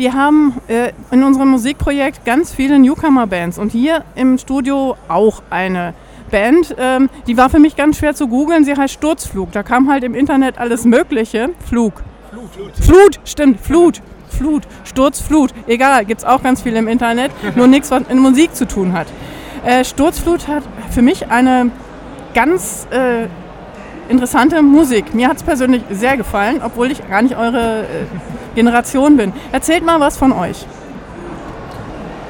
[0.00, 5.92] Wir haben äh, in unserem Musikprojekt ganz viele Newcomer-Bands und hier im Studio auch eine
[6.30, 6.74] Band.
[6.78, 8.64] Ähm, die war für mich ganz schwer zu googeln.
[8.64, 9.52] Sie heißt Sturzflug.
[9.52, 11.50] Da kam halt im Internet alles Mögliche.
[11.68, 12.02] Flug.
[12.30, 12.76] Flut, Flut.
[12.76, 14.00] Flut, stimmt, Flut.
[14.30, 18.54] Flut, Sturzflut, egal, gibt es auch ganz viel im Internet, nur nichts, was mit Musik
[18.54, 19.08] zu tun hat.
[19.66, 21.70] Äh, Sturzflut hat für mich eine
[22.32, 23.26] ganz äh,
[24.10, 25.14] interessante Musik.
[25.14, 27.84] Mir hat es persönlich sehr gefallen, obwohl ich gar nicht eure äh,
[28.54, 29.32] Generation bin.
[29.52, 30.66] Erzählt mal was von euch.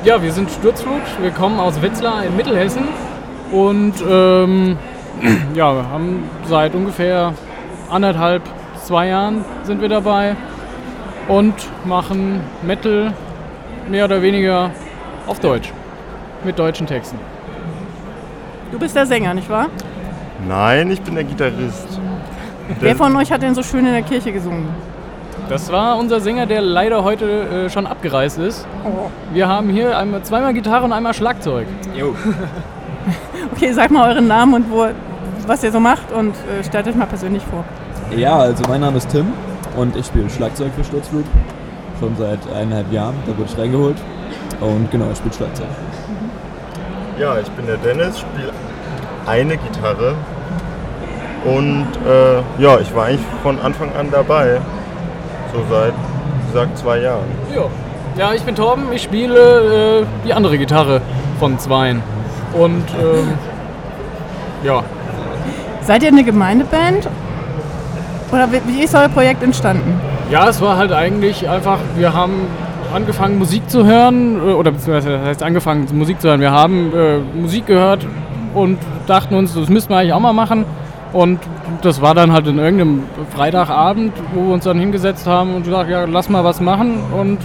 [0.04, 2.84] Ja, wir sind Sturzflut, wir kommen aus Wetzlar in Mittelhessen
[3.50, 4.78] und ähm,
[5.54, 7.34] ja, haben seit ungefähr
[7.90, 8.42] anderthalb,
[8.84, 10.36] zwei Jahren sind wir dabei
[11.28, 13.12] und machen Metal
[13.88, 14.70] mehr oder weniger
[15.26, 15.72] auf Deutsch
[16.44, 17.18] mit deutschen Texten.
[18.72, 19.66] Du bist der Sänger, nicht wahr?
[20.48, 22.00] Nein, ich bin der Gitarrist.
[22.80, 24.68] Wer von euch hat denn so schön in der Kirche gesungen?
[25.48, 28.66] Das war unser Sänger, der leider heute äh, schon abgereist ist.
[28.84, 29.10] Oh.
[29.32, 31.66] Wir haben hier einmal, zweimal Gitarre und einmal Schlagzeug.
[31.96, 32.14] Jo.
[33.52, 34.86] okay, sag mal euren Namen und wo,
[35.46, 37.64] was ihr so macht und äh, stellt euch mal persönlich vor.
[38.16, 39.26] Ja, also mein Name ist Tim
[39.76, 41.24] und ich spiele Schlagzeug für Sturzflut.
[41.98, 43.96] Schon seit eineinhalb Jahren, da wurde ich reingeholt.
[44.60, 45.66] Und genau, ich spiele Schlagzeug.
[47.18, 48.52] Ja, ich bin der Dennis, spiele
[49.26, 50.14] eine Gitarre.
[51.44, 54.60] Und äh, ja, ich war eigentlich von Anfang an dabei.
[55.52, 57.24] So seit, wie gesagt, zwei Jahren.
[57.54, 57.62] Ja,
[58.18, 61.00] ja ich bin Torben, ich spiele äh, die andere Gitarre
[61.38, 62.02] von Zweien.
[62.52, 63.32] Und ähm,
[64.62, 64.82] ja.
[65.82, 67.08] Seid ihr eine Gemeindeband?
[68.32, 70.00] Oder wie ist euer Projekt entstanden?
[70.30, 72.46] Ja, es war halt eigentlich einfach, wir haben
[72.94, 76.40] angefangen Musik zu hören, äh, oder beziehungsweise das heißt angefangen Musik zu hören.
[76.40, 78.06] Wir haben äh, Musik gehört
[78.54, 80.64] und dachten uns, das müssten wir eigentlich auch mal machen.
[81.12, 81.40] Und
[81.82, 83.02] das war dann halt in irgendeinem
[83.34, 86.98] Freitagabend, wo wir uns dann hingesetzt haben und gesagt, ja, lass mal was machen.
[87.18, 87.38] Und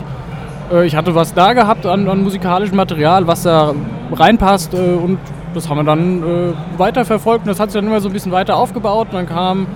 [0.72, 3.73] äh, ich hatte was da gehabt an, an, musikalischem Material, was da
[4.11, 4.73] reinpasst.
[4.73, 5.17] Äh, und
[5.55, 7.45] das haben wir dann äh, weiterverfolgt.
[7.45, 9.07] Und das hat sich dann immer so ein bisschen weiter aufgebaut.
[9.12, 9.67] Und dann kamen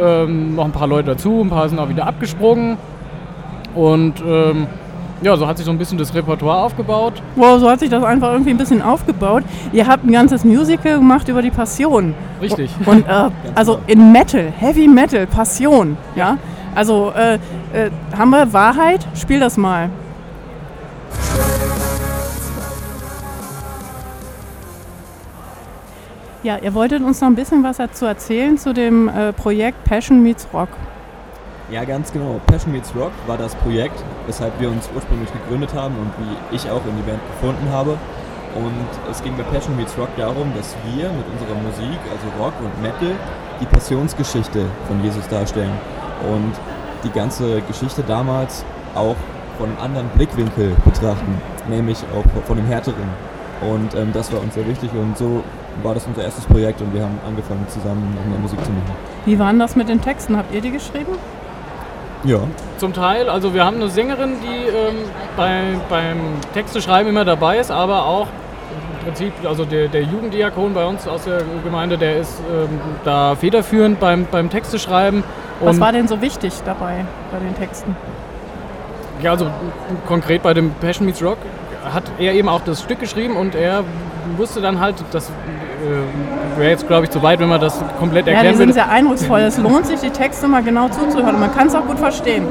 [0.00, 2.76] ähm, noch ein paar Leute dazu, ein paar sind auch wieder abgesprungen.
[3.74, 4.68] Und ähm,
[5.24, 7.14] ja, so hat sich so ein bisschen das Repertoire aufgebaut.
[7.34, 9.42] Wow, so hat sich das einfach irgendwie ein bisschen aufgebaut.
[9.72, 12.14] Ihr habt ein ganzes Musical gemacht über die Passion.
[12.42, 12.70] Richtig.
[12.84, 15.96] Und äh, also in Metal, Heavy Metal, Passion.
[16.14, 16.36] Ja.
[16.74, 17.36] Also äh,
[17.72, 19.06] äh, haben wir Wahrheit?
[19.14, 19.88] Spiel das mal.
[26.42, 30.22] Ja, ihr wolltet uns noch ein bisschen was dazu erzählen zu dem äh, Projekt Passion
[30.22, 30.68] Meets Rock.
[31.70, 32.40] Ja, ganz genau.
[32.46, 36.70] Passion Meets Rock war das Projekt, weshalb wir uns ursprünglich gegründet haben und wie ich
[36.70, 37.96] auch in die Band gefunden habe.
[38.54, 42.52] Und es ging bei Passion Meets Rock darum, dass wir mit unserer Musik, also Rock
[42.60, 43.16] und Metal,
[43.60, 45.72] die Passionsgeschichte von Jesus darstellen.
[46.30, 46.52] Und
[47.02, 48.64] die ganze Geschichte damals
[48.94, 49.16] auch
[49.58, 53.08] von einem anderen Blickwinkel betrachten, nämlich auch von dem härteren.
[53.62, 55.42] Und ähm, das war uns sehr wichtig und so
[55.82, 58.92] war das unser erstes Projekt und wir haben angefangen zusammen noch mehr Musik zu machen.
[59.24, 60.36] Wie waren das mit den Texten?
[60.36, 61.12] Habt ihr die geschrieben?
[62.24, 62.40] Ja.
[62.78, 63.28] Zum Teil.
[63.28, 64.96] Also wir haben eine Sängerin, die ähm,
[65.36, 66.18] bei, beim
[66.54, 71.24] Texteschreiben immer dabei ist, aber auch im Prinzip, also der, der Jugenddiakon bei uns aus
[71.24, 75.22] der Gemeinde, der ist ähm, da federführend beim, beim Texteschreiben.
[75.60, 77.96] Was war denn so wichtig dabei bei den Texten?
[79.22, 79.46] Ja, also
[80.06, 81.38] konkret bei dem Passion Meets Rock
[81.92, 83.84] hat er eben auch das Stück geschrieben und er
[84.36, 85.30] wusste dann halt, das
[85.84, 88.46] äh, wäre jetzt glaube ich zu weit, wenn man das komplett erklären würde.
[88.46, 89.40] Ja, die sind sehr eindrucksvoll.
[89.40, 91.38] Es lohnt sich, die Texte mal genau zuzuhören.
[91.38, 92.46] Man kann es auch gut verstehen.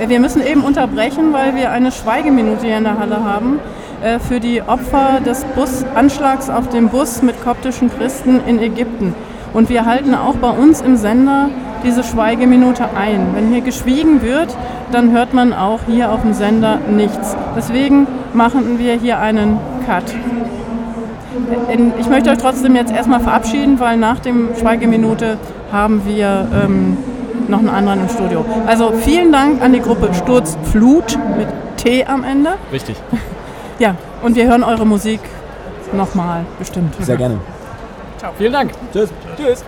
[0.00, 3.60] Äh, wir müssen eben unterbrechen, weil wir eine Schweigeminute hier in der Halle haben
[4.02, 9.14] äh, für die Opfer des Busanschlags auf dem Bus mit koptischen Christen in Ägypten.
[9.52, 11.48] Und wir halten auch bei uns im Sender
[11.82, 13.28] diese Schweigeminute ein.
[13.34, 14.54] Wenn hier geschwiegen wird,
[14.92, 17.36] dann hört man auch hier auf dem Sender nichts.
[17.56, 20.04] Deswegen machen wir hier einen Cut.
[21.98, 25.38] Ich möchte euch trotzdem jetzt erstmal verabschieden, weil nach dem Schweigeminute
[25.72, 26.96] haben wir ähm,
[27.48, 28.44] noch einen anderen im Studio.
[28.66, 32.54] Also vielen Dank an die Gruppe Sturzflut mit T am Ende.
[32.72, 32.96] Richtig.
[33.78, 35.20] Ja, und wir hören eure Musik
[35.92, 36.94] nochmal bestimmt.
[36.98, 37.38] Sehr gerne.
[38.16, 38.32] Ciao.
[38.38, 38.72] Vielen Dank.
[38.90, 39.10] Tschüss.
[39.36, 39.64] Tschüss.